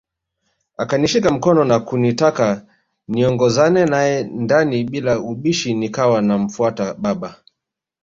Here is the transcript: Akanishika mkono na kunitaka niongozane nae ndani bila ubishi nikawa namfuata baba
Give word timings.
Akanishika 0.77 1.31
mkono 1.31 1.63
na 1.63 1.79
kunitaka 1.79 2.65
niongozane 3.07 3.85
nae 3.85 4.23
ndani 4.23 4.83
bila 4.83 5.19
ubishi 5.19 5.73
nikawa 5.73 6.21
namfuata 6.21 6.93
baba 6.93 7.41